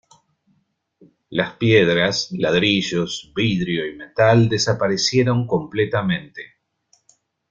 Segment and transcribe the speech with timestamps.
[1.29, 6.55] Las piedras, ladrillos, vidrio y metal desaparecieron completamente.